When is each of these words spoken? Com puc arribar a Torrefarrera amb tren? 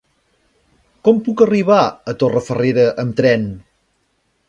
Com 1.09 1.19
puc 1.27 1.45
arribar 1.47 1.83
a 2.13 2.17
Torrefarrera 2.25 2.89
amb 3.05 3.17
tren? 3.23 3.49